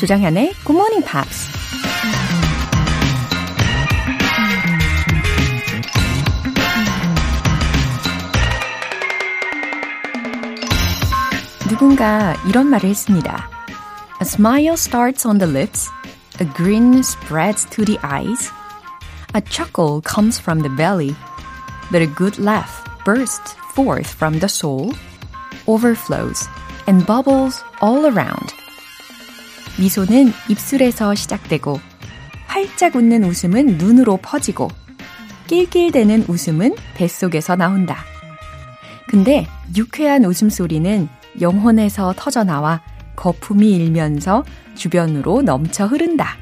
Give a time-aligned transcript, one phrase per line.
[0.00, 1.56] 조장현의 Good Morning Pops.
[11.68, 13.50] 누군가 이런 말을 했습니다.
[14.20, 15.90] A smile starts on the lips,
[16.40, 18.50] a grin spreads to the eyes,
[19.34, 21.14] a chuckle comes from the belly,
[21.90, 24.94] but a good laugh bursts forth from the soul,
[25.66, 26.48] overflows,
[26.86, 28.54] and bubbles all around.
[29.81, 31.79] 미소는 입술에서 시작되고,
[32.45, 34.67] 활짝 웃는 웃음은 눈으로 퍼지고,
[35.47, 37.97] 낄낄대는 웃음은 뱃속에서 나온다.
[39.07, 41.09] 근데 유쾌한 웃음소리는
[41.41, 42.81] 영혼에서 터져나와
[43.15, 46.37] 거품이 일면서 주변으로 넘쳐 흐른다.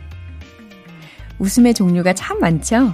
[1.40, 2.94] 웃음의 종류가 참 많죠?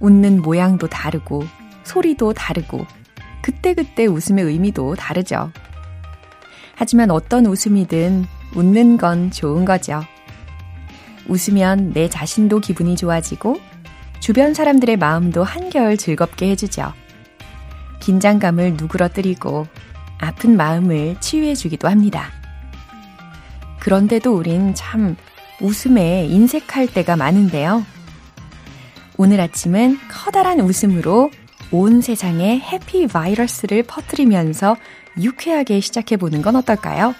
[0.00, 1.46] 웃는 모양도 다르고,
[1.84, 2.86] 소리도 다르고,
[3.40, 5.50] 그때그때 웃음의 의미도 다르죠.
[6.74, 10.02] 하지만 어떤 웃음이든 웃는 건 좋은 거죠.
[11.26, 13.58] 웃으면 내 자신도 기분이 좋아지고,
[14.20, 16.92] 주변 사람들의 마음도 한결 즐겁게 해주죠.
[18.00, 19.66] 긴장감을 누그러뜨리고
[20.18, 22.30] 아픈 마음을 치유해주기도 합니다.
[23.80, 25.16] 그런데도 우린 참
[25.60, 27.84] 웃음에 인색할 때가 많은데요.
[29.16, 31.30] 오늘 아침은 커다란 웃음으로
[31.70, 34.76] 온 세상에 해피 바이러스를 퍼뜨리면서
[35.20, 37.14] 유쾌하게 시작해보는 건 어떨까요?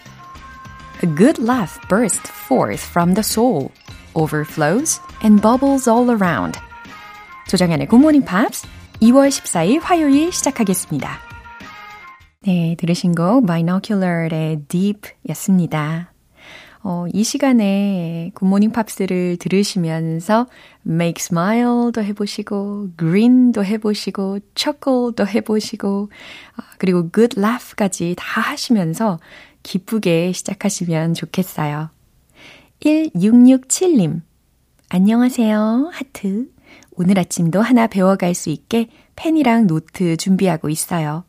[1.05, 3.70] A good laugh bursts forth from the soul,
[4.14, 6.58] overflows and bubbles all around.
[7.47, 8.66] 조정현의 Good Morning Pops
[9.02, 11.19] 2월 14일 화요일 시작하겠습니다.
[12.47, 16.10] 네, 들으신 곡 Binocular의 Deep 였습니다.
[16.82, 20.47] 어, 이 시간에 굿모닝 팝스를 들으시면서
[20.86, 26.10] make smile도 해보시고, grin도 해보시고, chuckle도 해보시고,
[26.78, 29.19] 그리고 good laugh까지 다 하시면서
[29.64, 31.91] 기쁘게 시작하시면 좋겠어요.
[32.80, 34.20] 1667님,
[34.88, 35.91] 안녕하세요.
[35.92, 36.47] 하트.
[36.92, 41.24] 오늘 아침도 하나 배워갈 수 있게 펜이랑 노트 준비하고 있어요.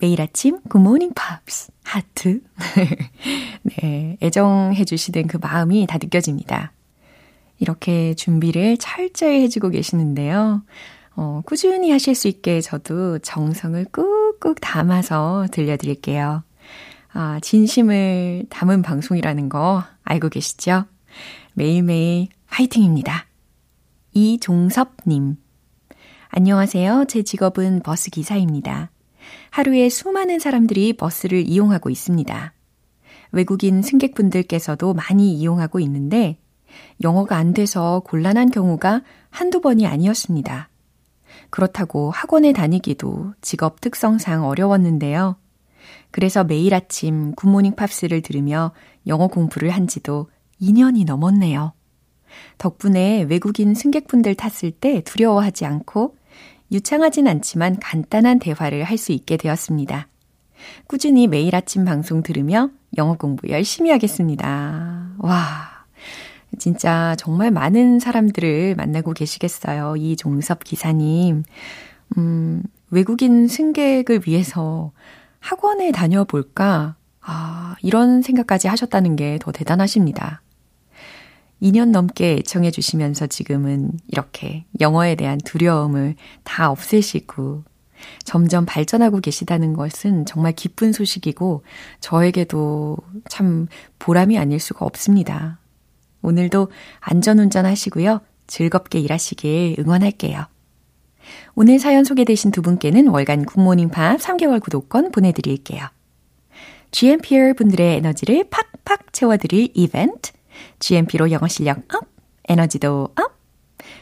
[0.00, 2.40] 매일 아침 굿모닝 팝스 하트.
[3.62, 6.72] 네, 애정해 주시는 그 마음이 다 느껴집니다.
[7.58, 10.62] 이렇게 준비를 철저히 해주고 계시는데요.
[11.16, 16.42] 어, 꾸준히 하실 수 있게 저도 정성을 꾹꾹 담아서 들려드릴게요.
[17.12, 20.84] 아, 진심을 담은 방송이라는 거 알고 계시죠?
[21.54, 23.26] 매일매일 화이팅입니다.
[24.12, 25.36] 이종섭님.
[26.28, 27.06] 안녕하세요.
[27.08, 28.90] 제 직업은 버스 기사입니다.
[29.50, 32.52] 하루에 수많은 사람들이 버스를 이용하고 있습니다.
[33.32, 36.38] 외국인 승객분들께서도 많이 이용하고 있는데
[37.02, 40.68] 영어가 안 돼서 곤란한 경우가 한두 번이 아니었습니다.
[41.50, 45.36] 그렇다고 학원에 다니기도 직업 특성상 어려웠는데요.
[46.10, 48.72] 그래서 매일 아침 굿모닝 팝스를 들으며
[49.06, 50.30] 영어 공부를 한 지도
[50.60, 51.72] 2년이 넘었네요.
[52.58, 56.16] 덕분에 외국인 승객분들 탔을 때 두려워하지 않고
[56.70, 60.08] 유창하진 않지만 간단한 대화를 할 수 있게 되었습니다.
[60.86, 65.10] 꾸준히 매일 아침 방송 들으며 영어 공부 열심히 하겠습니다.
[65.18, 65.84] 와,
[66.58, 69.96] 진짜 정말 많은 사람들을 만나고 계시겠어요.
[69.96, 71.44] 이 종섭 기사님.
[72.16, 74.92] 음, 외국인 승객을 위해서
[75.48, 76.96] 학원에 다녀볼까?
[77.22, 80.42] 아, 이런 생각까지 하셨다는 게 더 대단하십니다.
[81.62, 87.64] 2년 넘게 애청해 주시면서 지금은 이렇게 영어에 대한 두려움을 다 없애시고
[88.24, 91.64] 점점 발전하고 계시다는 것은 정말 기쁜 소식이고
[92.00, 92.98] 저에게도
[93.30, 95.60] 참 보람이 아닐 수가 없습니다.
[96.20, 96.70] 오늘도
[97.00, 98.20] 안전운전 하시고요.
[98.46, 100.44] 즐겁게 일하시길 응원할게요.
[101.54, 105.86] 오늘 사연 소개되신 두 분께는 월간 굿모닝 팝스 3개월 구독권 보내드릴게요.
[106.90, 110.32] GMPer 분들의 에너지를 팍팍 채워드릴 이벤트
[110.78, 112.06] GMP로 영어 실력 up,
[112.48, 113.38] 에너지도 up.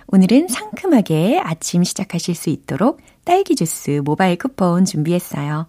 [0.08, 5.66] 오늘은 상큼하게 아침 시작하실 수 있도록 딸기 주스 모바일 쿠폰 준비했어요.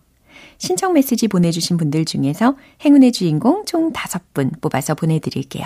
[0.60, 2.56] 신청 메시지 보내주신 분들 중에서
[2.86, 5.66] 행운의 주인공 총 5분 뽑아서 보내드릴게요.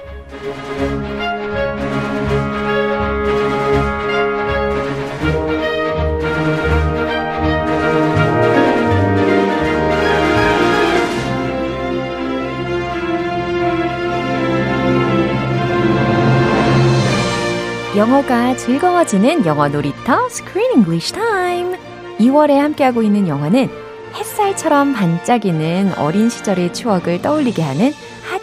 [18.11, 21.77] 영어가 즐거워지는 영어 놀이터 Screen English Time.
[22.19, 23.69] 2월에 함께하고 있는 영화는
[24.13, 27.93] 햇살처럼 반짝이는 어린 시절의 추억을 떠올리게 하는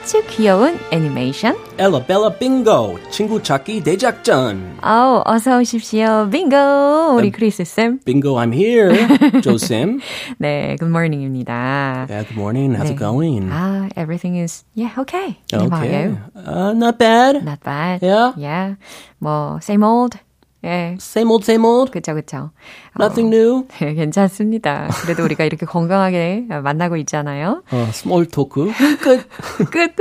[0.07, 1.57] 아주 귀여운 애니메이션.
[1.77, 4.77] 엘라 벨라 빙고 친구 찾기 대작전.
[4.81, 6.29] 아우 어서 오십시오.
[6.31, 8.00] 빙고 우리 크리스 쌤.
[8.05, 8.91] Bingo, I'm here.
[9.41, 10.00] Joe Sim.
[10.39, 12.07] 네, good morning입니다.
[12.09, 12.75] Yeah, good morning.
[12.75, 12.94] How's 네.
[12.94, 13.50] it going?
[13.51, 15.38] 아, everything is yeah okay.
[15.51, 16.07] How about okay.
[16.07, 16.17] you?
[16.35, 17.44] Uh, not bad.
[17.44, 18.01] Not bad.
[18.01, 18.33] Yeah?
[18.38, 18.75] Yeah.
[19.19, 20.17] 뭐 same old.
[20.64, 20.96] 예.
[20.99, 21.93] Same old, same old.
[21.93, 22.50] 그쵸, 그쵸.
[23.00, 23.64] Nothing new.
[23.78, 24.88] 네, 괜찮습니다.
[25.02, 27.62] 그래도 우리가 이렇게 건강하게 만나고 있잖아요.
[27.70, 28.72] 어, small talk.
[29.00, 29.28] 끝.
[29.70, 29.94] 끝.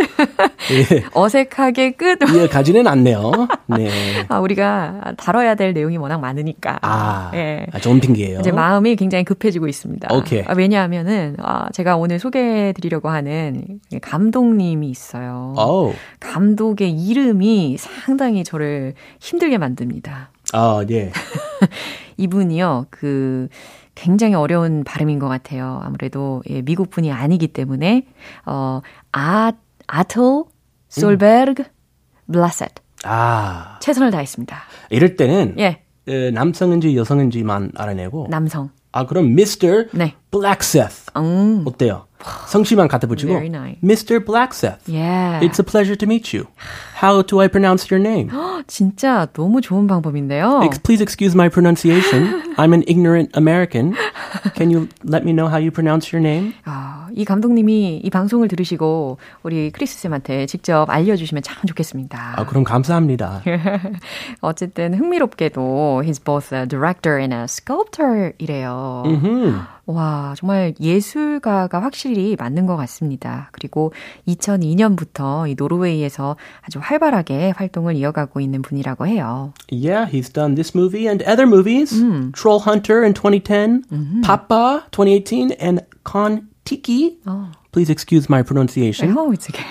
[0.71, 1.03] 예.
[1.13, 2.17] 어색하게 끝.
[2.27, 3.31] 이해가지는 않네요.
[3.67, 3.89] 네.
[4.29, 6.79] 아, 우리가 다뤄야 될 내용이 워낙 많으니까.
[6.81, 7.67] 아, 예.
[7.71, 8.39] 아, 좋은 핑계예요.
[8.39, 10.11] 이제 마음이 굉장히 급해지고 있습니다.
[10.11, 10.43] 오케이.
[10.47, 15.53] 아, 왜냐하면은, 아, 제가 오늘 소개해 드리려고 하는 감독님이 있어요.
[15.55, 20.31] 어, 감독의 이름이 상당히 저를 힘들게 만듭니다.
[20.53, 21.11] 아, 예.
[22.17, 23.47] 이분이요, 그,
[23.95, 25.81] 굉장히 어려운 발음인 것 같아요.
[25.83, 28.05] 아무래도, 예, 미국 분이 아니기 때문에,
[28.45, 29.51] 어, 아,
[29.87, 30.43] 아틀,
[30.89, 31.63] 솔베르그,
[32.31, 32.71] 블라셋.
[33.03, 34.57] 아, 최선을 다했습니다.
[34.89, 38.69] 이럴 때는 예, 에, 남성인지 여성인지만 알아내고 남성.
[38.91, 39.89] 아 그럼 Mr.
[39.93, 40.15] 네.
[40.31, 42.06] Blackseth 음, 어때요?
[42.48, 43.78] 성씨만 갖다 붙이고 Very nice.
[43.82, 44.24] Mr.
[44.24, 44.78] Blackseth.
[44.92, 45.40] 예.
[45.42, 46.46] It's a pleasure to meet you.
[47.02, 48.30] How do I pronounce your name?
[48.68, 50.60] 진짜 너무 좋은 방법인데요.
[50.62, 52.54] Ex- Please excuse my pronunciation.
[52.56, 53.96] I'm an ignorant American.
[54.54, 56.54] Can you let me know how you pronounce your name?
[56.64, 62.35] 아, 이 감독님이 이 방송을 들으시고 우리 크리스 쌤한테 직접 알려주시면 참 좋겠습니다.
[62.37, 63.41] 아, 그럼 감사합니다.
[64.41, 69.03] 어쨌든 흥미롭게도 he's both a director and a sculptor이래요.
[69.07, 69.61] 음.
[69.87, 73.49] 와, 정말 예술가가 확실히 맞는 것 같습니다.
[73.53, 73.93] 그리고
[74.27, 79.53] 2002년부터 이 노르웨이에서 아주 활발하게 활동을 이어가고 있는 분이라고 해요.
[79.71, 81.95] Yeah, he's done this movie and other movies.
[82.33, 87.17] Troll Hunter in 2010, Papa 2018, and Kon Tiki.
[87.71, 89.15] Please excuse my pronunciation.
[89.17, 89.63] Oh, it's okay.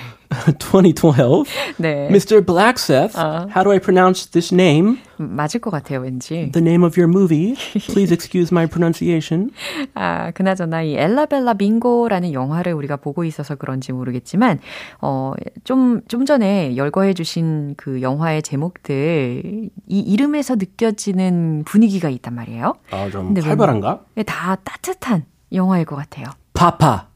[0.59, 1.45] 2012.
[1.79, 2.09] 네.
[2.11, 2.41] Mr.
[2.45, 3.15] Blackseth.
[3.15, 4.99] How do I pronounce this name?
[5.19, 6.51] 맞을 것 같아요, 왠지.
[6.53, 7.55] The name of your movie.
[7.93, 9.51] Please excuse my pronunciation.
[9.95, 14.59] 아, 그나저나 이 엘라벨라 빙고라는 영화를 우리가 보고 있어서 그런지 모르겠지만,
[15.01, 15.33] 어,
[15.65, 22.75] 좀, 좀 전에 열거해 주신 그 영화의 제목들, 이 이름에서 느껴지는 분위기가 있단 말이에요.
[22.91, 24.01] 아, 좀 활발한가?
[24.17, 26.27] 왜- 다 따뜻한 영화일 것 같아요.
[26.57, 27.07] Papa.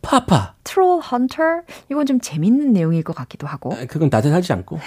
[0.00, 0.54] Papa.
[0.64, 1.62] 트롤 헌터?
[1.90, 3.74] 이건 좀 재밌는 내용일 것 같기도 하고.
[3.74, 4.78] 아, 그건 따뜻하지 않고.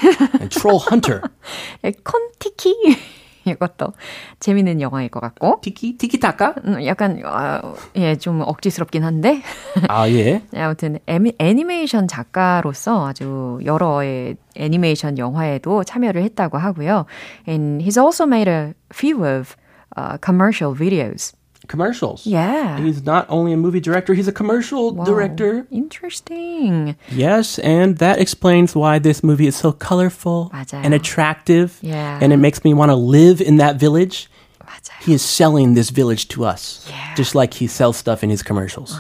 [0.50, 1.22] Troll Hunter.
[1.84, 2.74] 예, 콘티키?
[3.46, 3.94] 이것도
[4.40, 5.60] 재밌는 영화일 것 같고.
[5.62, 5.98] 티키?
[5.98, 6.56] 티키타카?
[6.66, 7.62] 음, 약간, 아,
[7.96, 9.42] 예, 좀 억지스럽긴 한데.
[9.90, 10.44] 아, 예.
[10.56, 17.06] 아무튼 애니, 애니메이션 작가로서 아주 여러의 애니메이션 영화에도 참여를 했다고 하고요.
[17.48, 19.56] And he's also made a few of
[19.98, 21.34] uh, commercial videos.
[21.69, 22.27] Commercials.
[22.27, 22.79] Yeah.
[22.79, 25.05] He's not only a movie director, he's a commercial Wow.
[25.05, 25.67] director.
[25.73, 26.95] Interesting.
[27.11, 30.85] Yes, and that explains why this movie is so colorful 맞아요.
[30.85, 31.79] and attractive.
[31.83, 32.19] Yeah.
[32.23, 34.29] And it makes me want to live in that village.
[34.63, 35.03] 맞아요.
[35.03, 36.87] He is selling this village to us.
[37.17, 38.97] Just like he sells stuff in his commercials.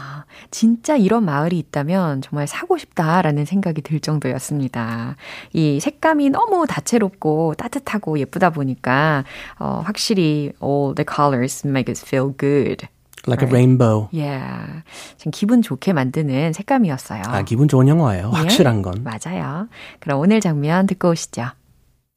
[0.51, 5.15] 진짜 이런 마을이 있다면 정말 사고 싶다라는 생각이 들 정도였습니다.
[5.53, 9.23] 이 색감이 너무 다채롭고 따뜻하고 예쁘다 보니까
[9.57, 12.87] 어, 확실히 all the colors make us feel good.
[13.27, 14.09] Like a rainbow.
[14.11, 14.83] Yeah.
[15.17, 17.21] 좀 기분 좋게 만드는 색감이었어요.
[17.27, 18.31] 아, 기분 좋은 영화예요.
[18.31, 19.03] 확실한 건.
[19.03, 19.67] 맞아요.
[19.99, 21.51] 그럼 오늘 장면 듣고 오시죠.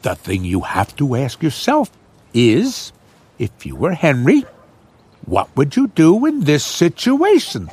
[0.02, 1.90] The thing you have to ask yourself
[2.34, 2.92] is
[3.38, 4.44] if you were Henry,
[5.28, 7.68] what would you do in this situation?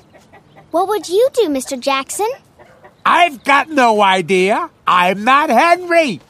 [0.72, 1.80] What would you do, Mr.
[1.80, 2.30] Jackson?
[3.06, 4.70] I've got no idea.
[4.88, 6.22] I'm not Henry.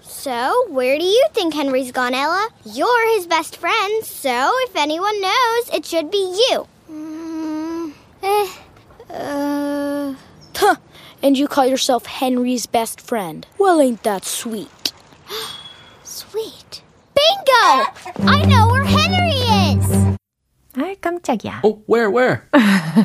[0.00, 2.48] So, where do you think Henry's gone, Ella?
[2.64, 6.66] You're his best friend, so if anyone knows, it should be you.
[6.90, 8.48] Mm, eh,
[9.10, 10.14] uh,
[10.56, 10.76] Huh.
[11.22, 13.46] And you call yourself Henry's best friend.
[13.58, 14.92] Well, ain't that sweet?
[16.04, 16.82] sweet.
[17.14, 18.30] Bingo!
[18.30, 19.23] I know where Henry is!
[19.23, 19.23] 아,
[21.03, 21.61] 깜짝이야.
[21.63, 22.41] Oh, where, where?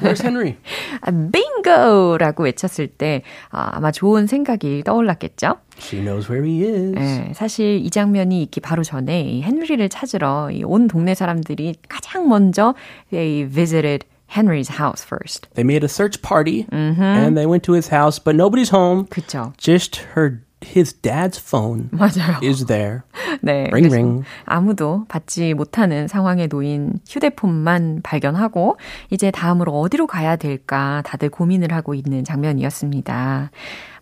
[0.02, 0.56] Where's Henry?
[1.00, 5.58] 아, 빙고라고 외쳤을 때 아, 아마 좋은 생각이 떠올랐겠죠?
[5.78, 6.94] She knows where he is.
[6.94, 12.28] 네, 사실 이 장면이 있기 바로 전에 이 헨리를 찾으러 이 온 동네 사람들이 가장
[12.28, 12.74] 먼저
[13.10, 15.48] they visited Henry's house first.
[15.54, 19.06] They made a search party and they went to his house, but nobody's home.
[19.10, 19.52] 그쵸.
[19.58, 22.39] Just her his dad's phone 맞아요.
[22.43, 23.03] is there.
[23.41, 23.69] 네.
[23.71, 24.23] ring, ring.
[24.45, 28.77] 아무도 받지 못하는 상황에 놓인 휴대폰만 발견하고
[29.09, 33.51] 이제 다음으로 어디로 가야 될까 다들 고민을 하고 있는 장면이었습니다.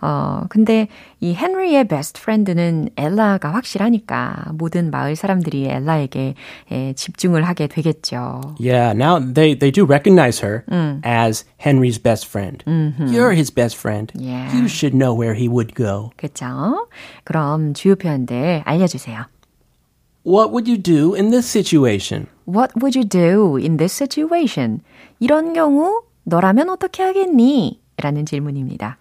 [0.01, 0.87] 어, 근데
[1.19, 6.35] 이 헨리의 베스트 프렌드는 엘라가 확실하니까 모든 마을 사람들이 엘라에게
[6.71, 8.55] 에, 집중을 하게 되겠죠.
[8.59, 10.63] Yeah, now they, they do recognize her
[11.05, 12.63] as Henry's best friend.
[12.67, 14.11] You're his best friend.
[14.15, 14.53] Yeah.
[14.55, 16.11] You should know where he would go.
[16.17, 16.87] 그렇죠?
[17.23, 19.25] 그럼 주요 표현들 알려 주세요.
[20.25, 22.27] What would you do in this situation?
[22.45, 24.81] What would you do in this situation?
[25.19, 27.79] 이런 경우 너라면 어떻게 하겠니?
[27.97, 28.97] 라는 질문입니다.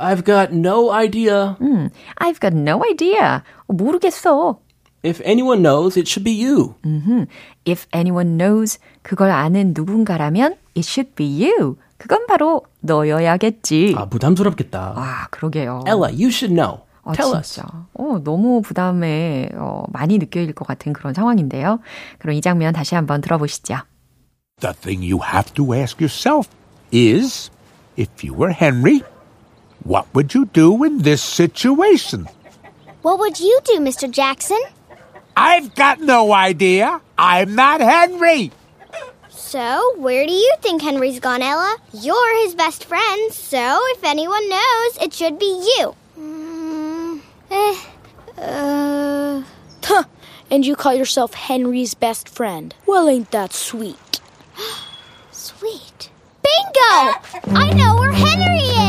[0.00, 1.56] I've got no idea.
[1.60, 3.42] 음, I've got no idea.
[3.68, 4.58] 모르겠어.
[5.04, 6.74] If anyone knows, it should be you.
[6.84, 7.26] 음흠.
[7.66, 11.76] If anyone knows, 그걸 아는 누군가라면 it should be you.
[11.96, 13.94] 그건 바로 너여야겠지.
[13.96, 14.94] 아, 부담스럽겠다.
[14.96, 15.84] 아, 그러게요.
[15.86, 16.80] Ella, you should know.
[17.02, 17.54] 아, Tell us.
[17.54, 17.68] 진짜.
[17.94, 21.80] 어, 너무 부담에 어, 많이 느껴질 것 같은 그런 상황인데요.
[22.18, 23.76] 그럼 이 장면 다시 한번 들어보시죠.
[24.60, 26.48] The thing you have to ask yourself
[26.92, 27.50] is
[27.98, 29.02] if you were Henry,
[29.84, 32.28] what would you do in this situation?
[33.02, 34.10] What would you do, Mr.
[34.10, 34.60] Jackson?
[35.36, 37.00] I've got no idea.
[37.16, 38.52] I'm not Henry.
[39.28, 41.76] So, where do you think Henry's gone, Ella?
[41.92, 45.46] You're his best friend, so if anyone knows, it should be
[45.78, 45.94] you.
[46.18, 47.20] Mm,
[47.50, 47.80] eh,
[48.38, 49.42] uh,
[49.90, 50.04] Huh.
[50.52, 52.72] And you call yourself Henry's best friend.
[52.86, 54.20] Well, ain't that sweet?
[55.32, 56.10] sweet.
[56.44, 57.18] Bingo!
[57.58, 58.79] I know where Henry is!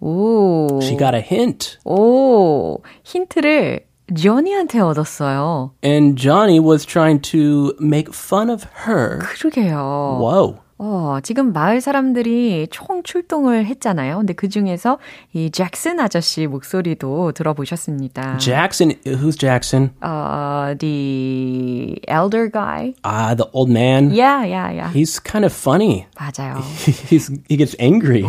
[0.00, 0.80] 오.
[0.82, 1.78] She got a hint.
[1.84, 2.78] 오.
[3.04, 3.86] 힌트를
[4.16, 5.72] 조니한테 얻었어요.
[5.84, 9.18] And Johnny was trying to make fun of her.
[9.20, 10.18] 그러게요.
[10.20, 10.58] Whoa.
[10.77, 14.17] 어, 지금 마을 사람들이 총 출동을 했잖아요.
[14.17, 14.97] 근데 그 중에서
[15.31, 18.37] 이 잭슨 아저씨 목소리도 들어보셨습니다.
[18.39, 19.91] Jackson, who's Jackson?
[20.01, 22.93] 어, the elder guy.
[23.03, 24.11] Ah, the old man.
[24.11, 24.91] Yeah, yeah, yeah.
[24.91, 26.07] He's kind of funny.
[26.19, 26.59] 맞아요.
[27.07, 28.23] He's he gets angry.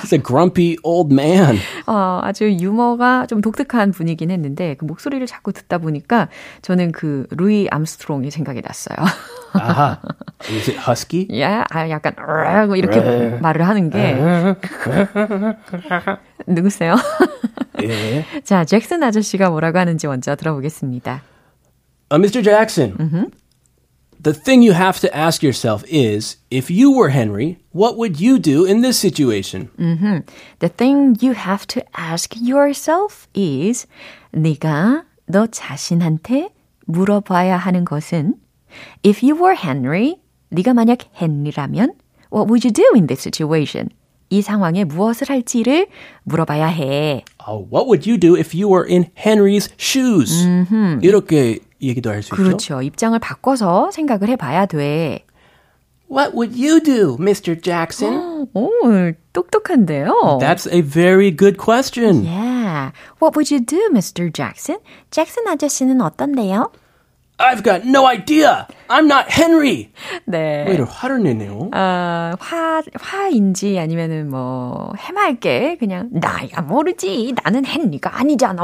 [0.00, 1.58] He's a grumpy old man.
[1.88, 6.28] 어, 아주 유머가 좀 독특한 분이긴 했는데 그 목소리를 자꾸 듣다 보니까
[6.62, 8.96] 저는 그 루이 암스트롱이 생각이 났어요.
[9.54, 9.98] Ah,
[10.48, 11.26] is it husky?
[11.40, 13.00] 야, 아, 약간 으악 이렇게
[13.40, 14.16] 말을 하는 게
[16.46, 16.96] 누구세요?
[17.78, 18.26] Yeah.
[18.44, 21.22] 자, 잭슨 아저씨가 뭐라고 하는지 먼저 들어보겠습니다.
[22.10, 22.42] Uh, Mr.
[22.42, 23.30] Jackson,
[24.20, 28.38] the thing you have to ask yourself is if you were Henry, what would you
[28.38, 29.70] do in this situation?
[30.58, 33.86] The thing you have to ask yourself is
[34.32, 36.50] 네가 너 자신한테
[36.86, 38.34] 물어봐야 하는 것은
[39.04, 40.16] if you were Henry,
[40.50, 41.92] 네가 만약 헨리라면
[42.32, 43.88] what would you do in this situation?
[44.32, 45.88] 이 상황에 무엇을 할지를
[46.22, 47.24] 물어봐야 해.
[47.48, 50.46] Uh, what would you do if you were in Henry's shoes?
[51.02, 52.36] 이렇게 얘기도 할 수 있죠.
[52.42, 52.82] 그렇죠.
[52.82, 55.24] 입장을 바꿔서 생각을 해봐야 돼.
[56.08, 57.60] What would you do, Mr.
[57.60, 58.46] Jackson?
[58.54, 58.70] 오,
[59.32, 60.38] 똑똑한데요.
[60.40, 62.24] That's a very good question.
[62.24, 62.90] Yeah.
[63.20, 64.30] What would you do, Mr.
[64.32, 64.78] Jackson?
[65.10, 66.72] 잭슨 아저씨는 어떤데요?
[67.40, 68.66] I've got no idea.
[68.88, 69.88] I'm not Henry.
[70.26, 70.64] 네.
[70.68, 71.70] 왜 이렇게 화를 내네요?
[71.74, 77.34] 어, 화, 화인지 아니면은 뭐, 해맑게 그냥, 나야 모르지.
[77.42, 78.62] 나는 헨리가 아니잖아.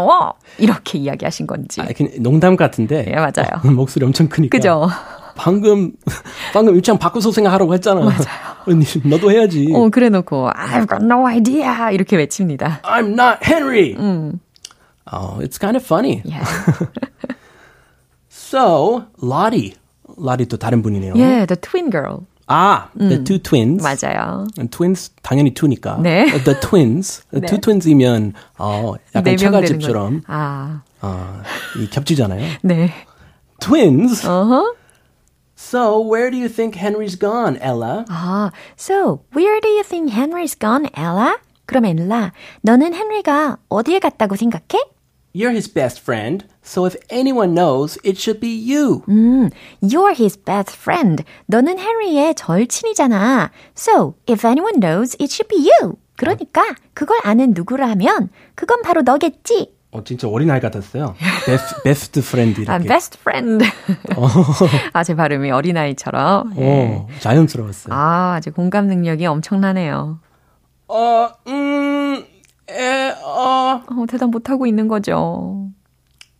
[0.58, 1.80] 이렇게 이야기하신 건지.
[1.80, 3.06] 아, 그냥 농담 같은데.
[3.08, 3.62] 예, 맞아요.
[3.64, 4.56] 어, 목소리 엄청 크니까.
[4.56, 4.88] 그죠?
[5.36, 5.92] 방금
[6.52, 8.00] 방금 입장 바꿔서 생각하라고 했잖아.
[8.00, 8.76] 맞아요.
[9.04, 9.70] 너도 해야지.
[9.74, 11.90] 어, 그래 놓고, I've got no idea.
[11.92, 12.80] 이렇게 외칩니다.
[12.82, 13.94] I'm not Henry.
[15.12, 16.20] Oh, it's kind of funny.
[16.24, 16.44] Yeah.
[18.46, 19.74] So, Lottie.
[20.16, 21.16] Lottie 또 다른 분이네요.
[21.16, 22.26] Yeah, the twin girl.
[22.46, 23.82] 아, the two twins.
[23.82, 24.46] 맞아요.
[24.56, 25.98] And twins 당연히 two니까.
[26.00, 26.30] 네.
[26.44, 27.24] The twins.
[27.32, 30.24] The two twins이면 어 약간 처갓집처럼 거.
[30.28, 31.42] 아, 어,
[31.76, 32.58] 이 겹치잖아요.
[32.62, 32.92] 네.
[33.58, 34.24] Twins.
[34.24, 34.76] 어허.
[35.56, 38.04] So, where do you think Henry's gone, Ella?
[38.08, 41.38] 아, so, where do you think Henry's gone, Ella?
[41.66, 42.30] 그럼 엘라,
[42.62, 44.78] 너는 헨리가 어디에 갔다고 생각해?
[45.36, 49.02] You're his best friend, so if anyone knows, it should be you.
[49.06, 49.50] 음,
[49.82, 51.24] you're his best friend.
[51.44, 53.50] 너는 헨리의 절친이잖아.
[53.76, 55.98] So, if anyone knows, it should be you.
[56.16, 56.62] 그러니까
[56.94, 59.74] 그걸 아는 누구라면 그건 바로 너겠지.
[59.90, 61.14] 어, 진짜 어린아이 같았어요.
[61.44, 62.72] best, best friend 이렇게.
[62.72, 63.62] 아, best friend.
[64.94, 66.54] 아, 제 발음이 어린아이처럼.
[66.56, 66.96] 예.
[66.96, 67.94] 어, 자연스러웠어요.
[67.94, 70.18] 아, 아주 공감 능력이 엄청나네요.
[70.88, 72.24] 어, 음,
[72.70, 73.82] 에, 어.
[73.86, 75.70] 어, 대답 못하고 있는 거죠.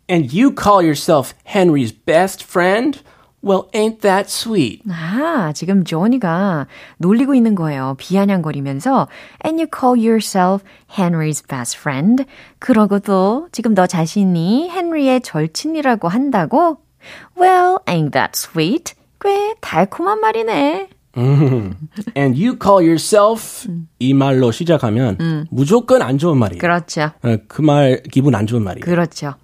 [0.09, 3.03] And you call yourself Henry's best friend?
[3.43, 4.83] Well, ain't that sweet?
[4.91, 6.67] 아, 지금 조니가
[6.99, 7.95] 놀리고 있는 거예요.
[7.99, 9.09] 비아냥거리면서
[9.45, 12.25] And you call yourself Henry's best friend?
[12.59, 16.79] 그러고도 지금 너 자신이 헨리의 절친이라고 한다고?
[17.39, 18.95] Well, ain't that sweet?
[19.21, 20.89] 꽤 달콤한 말이네.
[21.17, 23.67] And you call yourself
[23.99, 26.61] 이 말로 시작하면 무조건 안 좋은 말이에요.
[26.61, 27.11] 그렇죠.
[27.49, 28.85] 그 말 기분 안 좋은 말이에요.
[28.85, 29.35] 그렇죠.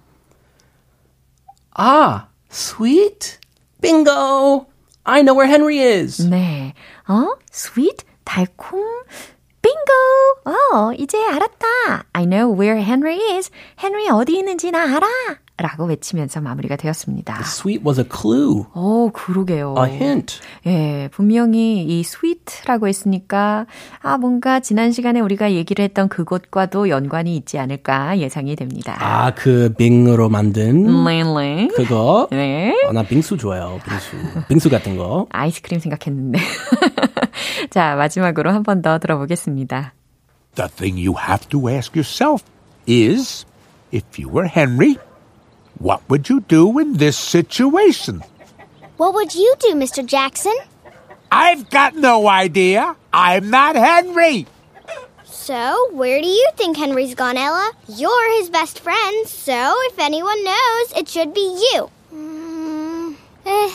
[1.75, 3.39] 아, sweet?
[3.81, 4.67] Bingo!
[5.03, 6.21] I know where Henry is.
[6.29, 6.73] 네.
[7.07, 7.35] 어?
[7.51, 8.05] sweet?
[8.23, 8.79] 달콤?
[9.61, 10.51] 빙고!
[10.75, 12.05] 어, 이제 알았다.
[12.13, 13.49] I know where Henry is.
[13.83, 15.07] 헨리 어디 있는지 나 알아.
[15.55, 17.37] 라고 외치면서 마무리가 되었습니다.
[17.41, 19.75] Sweet was a clue, 오, 그러게요.
[19.77, 20.39] a hint.
[20.65, 23.67] 예, 분명히 이 sweet라고 했으니까,
[24.01, 28.95] 아, 뭔가 지난 시간에 우리가 얘기를 했던 그것과도 연관이 있지 않을까 예상이 됩니다.
[28.99, 31.67] 아, 그 빙으로 만든 링링.
[31.75, 32.27] 그거.
[32.31, 32.73] 네.
[32.87, 33.79] 어, 나 빙수 좋아해요.
[33.87, 34.47] 빙수.
[34.47, 35.27] 빙수 같은 거.
[35.31, 36.39] 아이스크림 생각했는데.
[37.69, 39.93] 자, 마지막으로 한 번 더 들어보겠습니다.
[40.55, 42.43] The thing you have to ask yourself
[42.89, 43.45] is
[43.93, 44.97] if you were Henry,
[45.83, 48.23] what would you do in this situation?
[48.95, 50.05] What would you do, Mr.
[50.05, 50.55] Jackson?
[51.29, 52.95] I've got no idea.
[53.11, 54.47] I'm not Henry.
[55.25, 57.69] So, where do you think Henry's gone, Ella?
[57.89, 61.41] You're his best friend, so if anyone knows, it should be
[61.73, 61.91] you.
[62.13, 63.71] Mm, eh,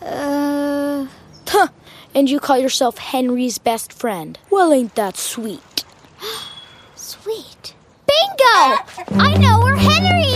[0.00, 1.06] uh,
[1.46, 1.68] Huh.
[2.14, 4.38] And you call yourself Henry's best friend.
[4.48, 5.84] Well, ain't that sweet?
[6.96, 7.74] sweet.
[8.06, 9.20] Bingo!
[9.20, 10.31] I know where Henry is!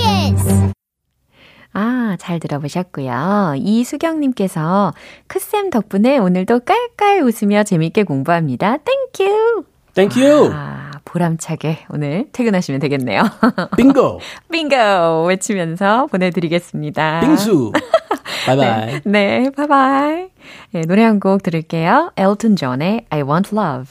[1.79, 3.55] 아, 잘 들어보셨고요.
[3.59, 4.95] 이수경님께서
[5.27, 8.79] 크쌤 덕분에 오늘도 깔깔 웃으며 재밌게 공부합니다.
[8.79, 9.65] Thank you!
[9.93, 10.51] Thank you.
[10.55, 13.25] 아, 보람차게 오늘 퇴근하시면 되겠네요.
[13.77, 14.21] 빙고.
[14.51, 15.25] 빙고!
[15.29, 17.21] 외치면서 보내드리겠습니다.
[17.21, 17.73] 빙수.
[18.47, 19.01] Bye bye.
[19.05, 20.29] 네, 바이바이.
[20.73, 22.13] 네, 노래 한 곡 들을게요.
[22.17, 23.91] 엘튼 존의 I Want Love.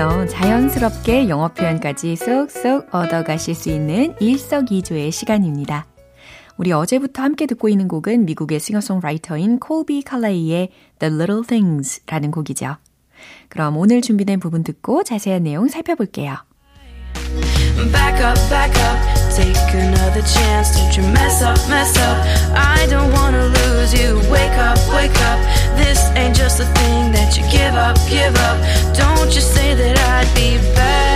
[0.00, 5.86] 들으며 자연스럽게 영어 표현까지 쏙쏙 얻어가실 수 있는 일석이조의 시간입니다.
[6.56, 12.76] 우리 어제부터 함께 듣고 있는 곡은 미국의 싱어송라이터인 콜비 칼레이의 The Little Things라는 곡이죠.
[13.50, 16.34] 그럼 오늘 준비된 부분 듣고 자세한 내용 살펴볼게요.
[17.92, 20.76] Back up, back up, take another chance.
[20.76, 22.18] Don't you mess up, mess up.
[22.56, 24.18] I don't wanna lose you.
[24.30, 25.38] Wake up, wake up.
[25.76, 28.58] This ain't just a thing that you give up, give up.
[28.94, 31.09] Don't you say that I'd be better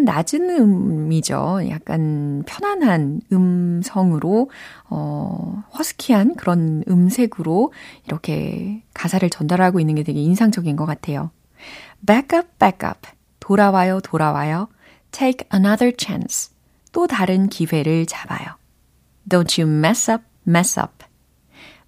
[0.00, 1.60] 약간 낮은 음이죠.
[1.68, 4.50] 약간 편안한 음성으로,
[4.88, 7.72] 어, 허스키한 그런 음색으로
[8.06, 11.30] 이렇게 가사를 전달하고 있는 게 되게 인상적인 것 같아요.
[12.06, 13.08] back up, back up.
[13.40, 14.68] 돌아와요, 돌아와요.
[15.10, 16.52] take another chance.
[16.92, 18.56] 또 다른 기회를 잡아요.
[19.28, 21.04] don't you mess up, mess up.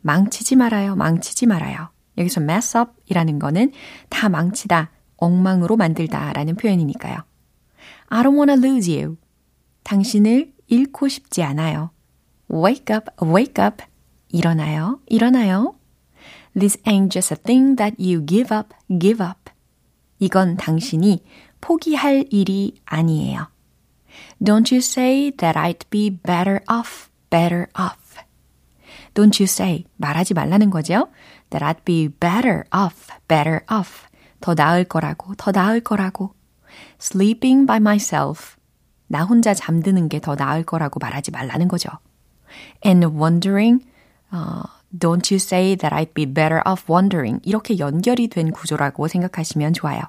[0.01, 1.89] 망치지 말아요, 망치지 말아요.
[2.19, 3.73] 여기서 mess up 이라는 거는
[4.11, 7.32] 다 망치다, 엉망으로 만들다 라는 표현이니까요.
[8.13, 9.17] I don't wanna lose you.
[9.85, 11.91] 당신을 잃고 싶지 않아요.
[12.51, 13.83] Wake up, wake up.
[14.29, 15.75] 일어나요, 일어나요.
[16.53, 19.51] This ain't just a thing that you give up, give up.
[20.19, 21.25] 이건 당신이
[21.63, 23.49] 포기할 일이 아니에요.
[24.45, 28.21] Don't you say that I'd be better off, better off.
[29.15, 31.09] Don't you say, 말하지 말라는 거죠.
[31.49, 34.07] That I'd be better off, better off.
[34.43, 36.35] 더 나을 거라고, 더 나을 거라고.
[37.01, 38.57] Sleeping by myself.
[39.09, 41.91] 나 혼자 잠드는 게 더 나을 거라고 말하지 말라는 거죠.
[42.85, 43.85] And wondering,
[44.31, 44.63] 어,
[44.99, 47.41] don't you say that I'd be better off wondering.
[47.45, 50.01] 이렇게 연결이 된 구조라고 생각하시면 좋아요.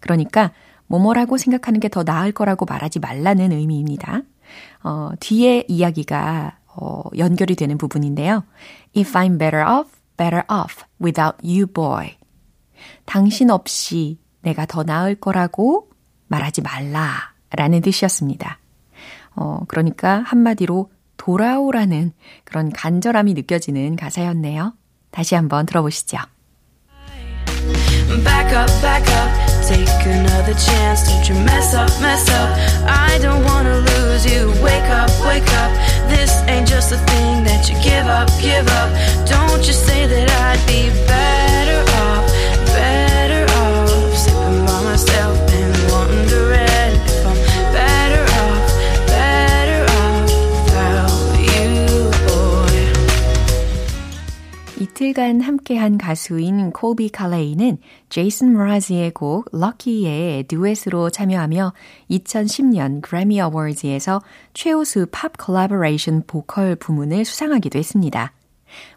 [0.00, 0.52] 그러니까,
[0.86, 4.22] 뭐뭐라고 생각하는 게 더 나을 거라고 말하지 말라는 의미입니다.
[4.82, 8.44] 어, 뒤에 이야기가 어, 연결이 되는 부분인데요.
[8.96, 12.16] If I'm better off, better off without you, boy.
[13.04, 15.88] 당신 없이 내가 더 나을 거라고
[16.28, 18.58] 말하지 말라 라는 뜻이었습니다.
[19.36, 22.12] 어, 그러니까 한마디로 돌아오라는
[22.44, 24.74] 그런 간절함이 느껴지는 가사였네요.
[25.10, 26.18] 다시 한번 들어보시죠.
[28.24, 29.30] Back up, back up,
[29.68, 31.06] take another chance.
[31.06, 32.50] Don't you mess up, mess up.
[32.88, 34.50] I don't wanna lose you.
[34.64, 35.70] Wake up, wake up.
[36.08, 38.90] This ain't just a thing that you give up, give up.
[39.28, 41.29] Don't you say that I'd be better
[55.10, 61.72] 7일간 함께한 가수인 코비 칼레이는 제이슨 므라즈의 곡 Lucky에 듀엣으로 참여하며
[62.10, 64.22] 2010년 그래미 어워즈에서
[64.54, 68.32] 최우수 팝 콜라보레이션 보컬 부문을 수상하기도 했습니다.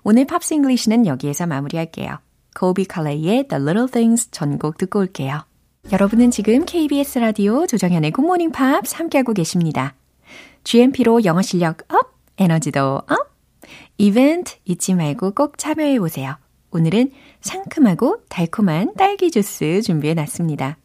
[0.04, 2.20] 오늘 Pops English는 여기에서 마무리할게요.
[2.56, 5.42] 콜비 칼레이의 The Little Things 전곡 듣고 올게요.
[5.92, 9.96] 여러분은 지금 KBS 라디오 조정현의 굿모닝 팝스 함께하고 계십니다.
[10.64, 13.33] GMP로 영어 실력 up, 에너지도 up!
[13.98, 16.36] 이벤트 잊지 말고 꼭 참여해 보세요.
[16.72, 20.78] 오늘은 상큼하고 달콤한 딸기 주스 준비해 놨습니다.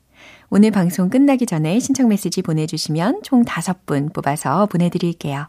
[0.51, 5.47] 오늘 방송 끝나기 전에 신청 메시지 보내주시면 총 5분 뽑아서 보내드릴게요.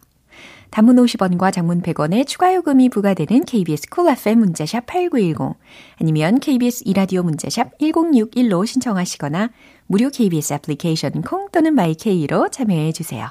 [0.72, 5.58] 단문 50원과 장문 100원의 추가 요금이 부과되는 KBS cool FM 문자샵 8910
[6.00, 9.50] 아니면 KBS 2라디오 문자샵 1061로 신청하시거나
[9.88, 13.30] 무료 KBS 애플리케이션 콩 또는 마이케이로 참여해 주세요.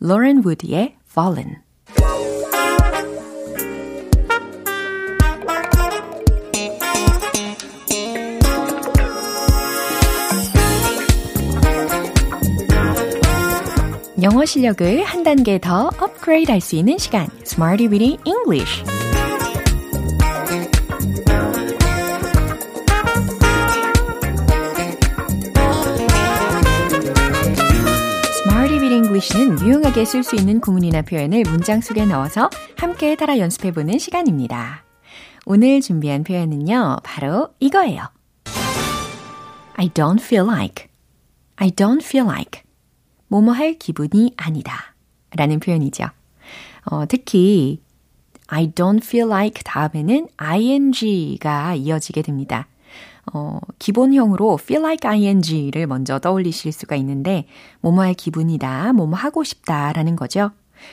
[0.00, 1.56] 로렌 우드의 Fallen
[14.22, 18.84] 영어 실력을 한 단계 더 업그레이드 할 수 있는 시간, Smarty Weedy English.
[29.20, 34.84] English는 유용하게 쓸 수 있는 구문이나 표현을 문장 속에 넣어서 함께 따라 연습해 보는 시간입니다.
[35.44, 38.04] 오늘 준비한 표현은요, 바로 이거예요.
[39.74, 40.88] I don't feel like.
[41.56, 42.62] I don't feel like.
[43.30, 44.94] 뭐뭐 할 기분이 아니다.
[45.36, 46.04] 라는 표현이죠.
[46.90, 47.80] 어, 특히
[48.48, 52.66] I don't feel like 다음에는 ing가 이어지게 됩니다.
[53.32, 57.46] 어, 기본형으로 feel like ing를 먼저 떠올리실 수가 있는데
[57.80, 60.50] 뭐뭐 할 기분이다, 뭐뭐 하고 싶다 라는 거죠.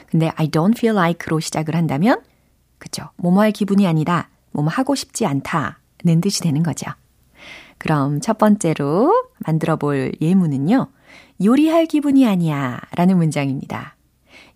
[0.08, 2.22] 근데 I don't feel like로 시작을 한다면
[2.78, 6.92] 그쵸, 뭐뭐 할 기분이 아니다, 뭐뭐 하고 싶지 않다는 뜻이 되는 거죠.
[7.80, 10.88] 그럼 첫 번째로 만들어 볼 예문은요.
[11.44, 13.96] 요리할 기분이 아니야 라는 문장입니다.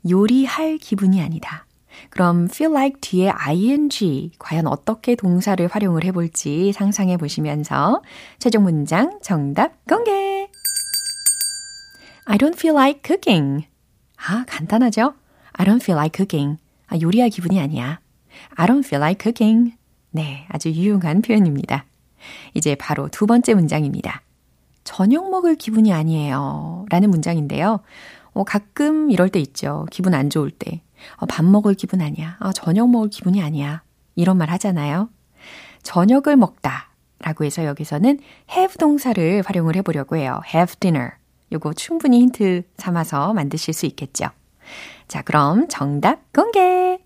[0.09, 1.65] 요리할 기분이 아니다.
[2.09, 8.01] 그럼 feel like 뒤에 ing 과연 어떻게 동사를 활용을 해볼지 상상해 보시면서
[8.39, 10.49] 최종 문장 정답 공개!
[12.25, 13.67] I don't feel like cooking.
[14.17, 15.13] 아, 간단하죠?
[15.53, 16.59] I don't feel like cooking.
[16.87, 17.99] 아, 요리할 기분이 아니야.
[18.55, 19.75] I don't feel like cooking.
[20.11, 21.85] 네, 아주 유용한 표현입니다.
[22.53, 24.21] 이제 바로 두 번째 문장입니다.
[24.91, 26.85] 저녁 먹을 기분이 아니에요.
[26.89, 27.79] 라는 문장인데요.
[28.33, 29.85] 어, 가끔 이럴 때 있죠.
[29.89, 30.81] 기분 안 좋을 때.
[31.15, 32.35] 어, 밥 먹을 기분 아니야.
[32.41, 33.83] 아, 저녁 먹을 기분이 아니야.
[34.15, 35.09] 이런 말 하잖아요.
[35.83, 36.89] 저녁을 먹다.
[37.19, 38.19] 라고 해서 여기서는
[38.51, 40.41] have 동사를 활용을 해보려고 해요.
[40.53, 41.11] have dinner.
[41.53, 44.25] 요거 충분히 힌트 삼아서 만드실 수 있겠죠.
[45.07, 46.99] 자, 그럼 정답 공개!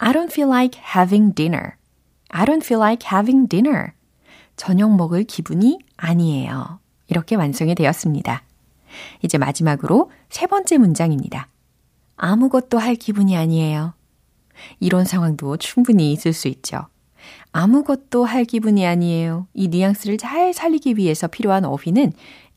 [0.00, 1.74] I don't feel like having dinner.
[2.30, 3.92] I don't feel like having dinner.
[4.60, 6.80] 저녁 먹을 기분이 아니에요.
[7.06, 8.42] 이렇게 완성이 되었습니다.
[9.22, 11.48] 이제 마지막으로 세 번째 문장입니다.
[12.18, 13.94] 아무것도 할 기분이 아니에요.
[14.78, 16.88] 이런 상황도 충분히 있을 수 있죠.
[17.52, 19.46] 아무것도 할 기분이 아니에요.
[19.54, 22.12] 이 뉘앙스를 잘 살리기 위해서 필요한 어휘는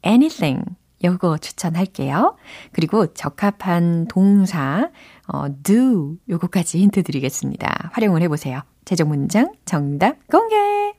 [0.05, 0.61] anything.
[1.05, 2.35] 요거 추천할게요.
[2.73, 4.89] 그리고 적합한 동사,
[5.29, 6.17] 어, do.
[6.27, 7.91] 요거까지 힌트 드리겠습니다.
[7.93, 8.59] 활용을 해보세요.
[8.83, 10.92] 최종 문장 정답 공개!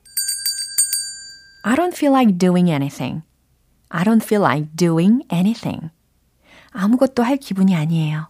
[1.67, 3.23] I don't feel like doing anything.
[3.89, 5.89] I don't feel like doing anything.
[6.71, 8.27] 아무것도 할 기분이 아니에요.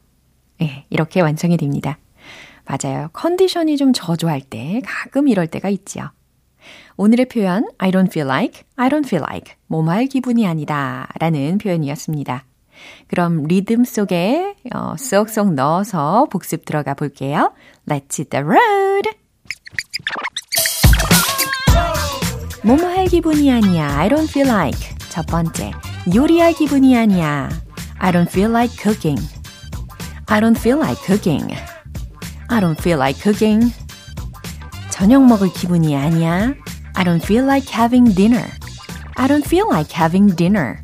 [0.61, 1.97] 예, 이렇게 완성이 됩니다.
[2.63, 3.09] 맞아요.
[3.11, 6.11] 컨디션이 좀 저조할 때 가끔 이럴 때가 있지요.
[6.95, 11.57] 오늘의 표현 I don't feel like, I don't feel like 뭐뭐 할 기분이 아니다 라는
[11.57, 12.45] 표현이었습니다.
[13.07, 17.53] 그럼 리듬 속에 어, 쏙쏙 넣어서 복습 들어가 볼게요.
[17.85, 19.09] Let's hit the road!
[22.65, 23.95] 뭐뭐 할 기분이 아니야.
[23.95, 24.97] I don't feel like.
[25.09, 25.71] 첫 번째,
[26.13, 27.47] 요리할 기분이 아니야.
[27.99, 29.21] I don't feel like cooking.
[30.25, 31.53] I don't feel like cooking.
[32.49, 33.71] I don't feel like cooking.
[34.89, 36.55] 저녁 먹을 기분이 아니야.
[36.95, 38.49] I don't feel like having dinner.
[39.15, 40.81] I don't feel like having dinner.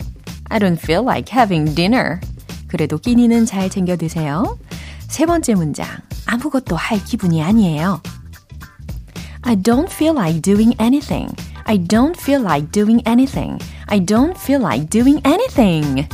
[0.49, 2.19] I don't feel like having dinner.
[2.67, 4.59] 그래도 끼니는 잘 챙겨 드세요.
[5.07, 5.87] 세 번째 문장.
[6.27, 8.01] 아무것도 할 기분이 아니에요.
[9.41, 11.33] I don't feel like doing anything.
[11.65, 13.59] I don't feel like doing anything.
[13.87, 16.07] I don't feel like doing anything.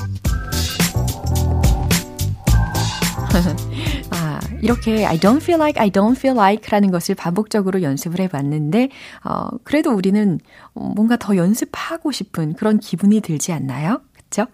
[4.11, 8.89] 아, 이렇게 I don't feel like, I don't feel like 라는 것을 반복적으로 연습을 해봤는데,
[9.23, 10.39] 어, 그래도 우리는
[10.73, 14.01] 뭔가 더 연습하고 싶은 그런 기분이 들지 않나요?
[14.13, 14.45] 그쵸?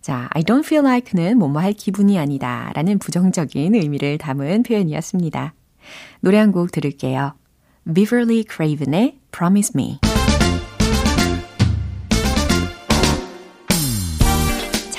[0.00, 5.54] 자, I don't feel like는 뭐뭐 할 기분이 아니다 라는 부정적인 의미를 담은 표현이었습니다.
[6.20, 7.34] 노래 한 곡 들을게요.
[7.92, 9.98] Beverly Craven의 Promise Me.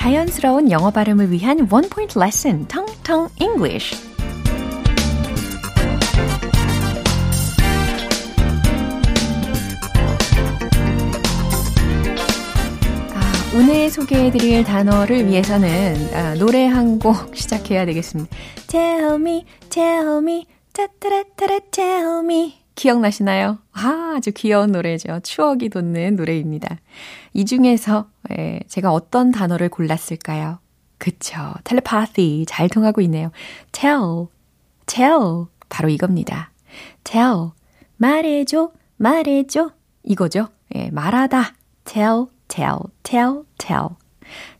[0.02, 3.94] 자연스러운 영어 발음을 위한 원 포인트 레슨, 텅텅 English.
[13.14, 18.34] 아, 오늘 소개해드릴 단어를 위해서는 아, 노래 한 곡 시작해야 되겠습니다.
[18.66, 22.61] Tell me, tell me, 따따라따라 tell me.
[22.74, 23.58] 기억나시나요?
[23.72, 25.20] 아, 아주 귀여운 노래죠.
[25.22, 26.78] 추억이 돋는 노래입니다.
[27.32, 30.58] 이 중에서 예, 제가 어떤 단어를 골랐을까요?
[30.98, 31.54] 그쵸.
[31.64, 33.30] 텔레파티 잘 통하고 있네요.
[33.72, 34.26] tell,
[34.86, 36.52] tell 바로 이겁니다.
[37.04, 37.50] tell
[37.96, 39.70] 말해줘, 말해줘
[40.04, 40.48] 이거죠.
[40.74, 41.54] 예, 말하다.
[41.84, 43.88] tell, tell, tell, tell.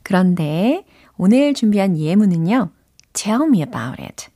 [0.03, 0.85] 그런데
[1.17, 2.69] 오늘 준비한 예문은요.
[3.13, 4.27] tell me about it.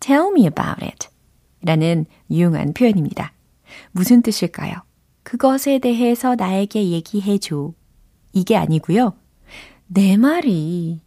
[0.00, 1.08] tell me about it.
[1.62, 3.32] 라는 유용한 표현입니다.
[3.92, 4.74] 무슨 뜻일까요?
[5.22, 7.72] 그것에 대해서 나에게 얘기해 줘.
[8.32, 9.14] 이게 아니고요.
[9.86, 11.00] 내 말이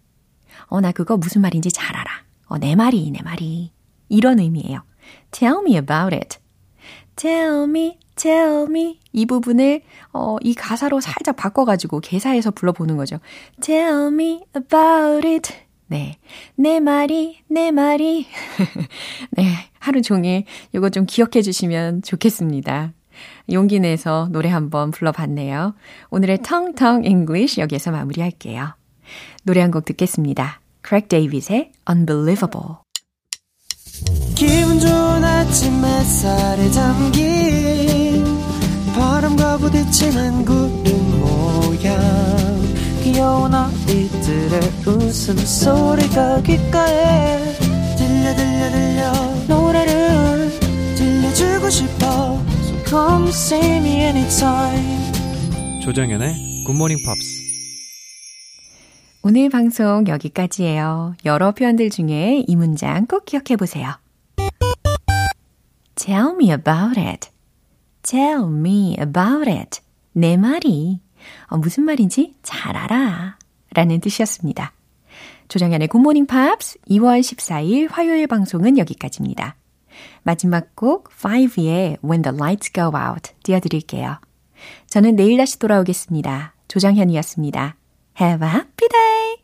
[0.67, 2.23] 어, 나 그거 무슨 말인지 잘 알아.
[2.47, 3.71] 어, 내 말이, 내 말이.
[4.09, 4.83] 이런 의미예요.
[5.31, 6.37] Tell me about it.
[7.15, 8.99] Tell me, tell me.
[9.11, 9.81] 이 부분을,
[10.13, 13.19] 어, 이 가사로 살짝 바꿔가지고 개사해서 불러보는 거죠.
[13.61, 15.53] Tell me about it.
[15.87, 16.17] 네.
[16.55, 18.25] 내 말이, 내 말이.
[19.31, 19.43] 네.
[19.79, 22.93] 하루 종일 이거 좀 기억해 주시면 좋겠습니다.
[23.51, 25.75] 용기 내서 노래 한번 불러봤네요.
[26.09, 28.75] 오늘의 텅텅 English 여기에서 마무리할게요.
[29.43, 30.59] 노래 한 곡 듣겠습니다.
[30.83, 32.77] Craig David의 Unbelievable.
[34.35, 38.25] 기분 좋은 아침 햇살에 담긴
[38.95, 42.44] 바람과 부딪히는 구름 모양
[43.25, 47.39] 귀여운 아이들의 웃음소리가 귓가에
[47.97, 49.11] 들려 들려 들려
[49.47, 50.51] 노래를
[50.95, 52.05] 들려주고 싶어
[52.61, 55.11] So come see me anytime
[55.81, 56.35] 조정연의
[56.67, 57.45] 굿모닝 팝스
[59.23, 61.15] 오늘 방송 여기까지예요.
[61.25, 63.89] 여러 표현들 중에 이 문장 꼭 기억해 보세요.
[65.95, 67.29] Tell me about it.
[68.03, 69.81] Tell me about it.
[70.13, 70.99] 내 말이
[71.47, 73.37] 어, 무슨 말인지 잘 알아.
[73.73, 74.73] 라는 뜻이었습니다.
[75.47, 79.55] 조정연의 굿모닝 팝스 2월 14일 화요일 방송은 여기까지입니다.
[80.23, 84.19] 마지막 곡 5의 When the Lights Go Out 띄워드릴게요.
[84.87, 86.55] 저는 내일 다시 돌아오겠습니다.
[86.67, 87.75] 조정현이었습니다.
[88.19, 89.35] Have a happy day!